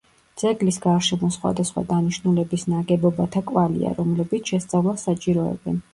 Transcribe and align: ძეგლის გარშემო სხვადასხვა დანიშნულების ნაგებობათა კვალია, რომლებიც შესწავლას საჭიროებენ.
ძეგლის 0.43 0.79
გარშემო 0.85 1.27
სხვადასხვა 1.35 1.83
დანიშნულების 1.91 2.65
ნაგებობათა 2.75 3.45
კვალია, 3.53 3.95
რომლებიც 4.01 4.55
შესწავლას 4.55 5.07
საჭიროებენ. 5.11 5.79